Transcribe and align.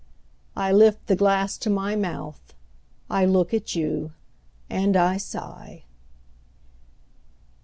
I 0.55 0.71
lift 0.71 1.05
the 1.05 1.15
glass 1.15 1.59
to 1.59 1.69
my 1.69 1.95
mouth, 1.95 2.55
I 3.07 3.23
look 3.23 3.53
at 3.53 3.75
you, 3.75 4.13
and 4.67 4.97
I 4.97 5.17
sigh. 5.17 5.83